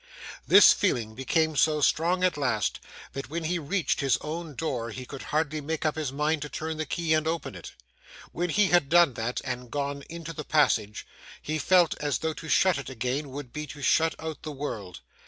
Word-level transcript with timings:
This 0.47 0.73
feeling 0.73 1.13
became 1.13 1.55
so 1.55 1.79
strong 1.79 2.23
at 2.23 2.35
last, 2.35 2.79
that 3.13 3.29
when 3.29 3.43
he 3.43 3.59
reached 3.59 3.99
his 3.99 4.17
own 4.21 4.55
door, 4.55 4.89
he 4.89 5.05
could 5.05 5.21
hardly 5.21 5.61
make 5.61 5.85
up 5.85 5.93
his 5.95 6.11
mind 6.11 6.41
to 6.41 6.49
turn 6.49 6.77
the 6.77 6.87
key 6.87 7.13
and 7.13 7.27
open 7.27 7.53
it. 7.53 7.73
When 8.31 8.49
he 8.49 8.69
had 8.69 8.89
done 8.89 9.13
that, 9.13 9.41
and 9.43 9.69
gone 9.69 10.01
into 10.09 10.33
the 10.33 10.43
passage, 10.43 11.05
he 11.39 11.59
felt 11.59 11.93
as 12.01 12.17
though 12.17 12.33
to 12.33 12.49
shut 12.49 12.79
it 12.79 12.89
again 12.89 13.29
would 13.29 13.53
be 13.53 13.67
to 13.67 13.83
shut 13.83 14.15
out 14.19 14.41
the 14.41 14.51
world. 14.51 15.01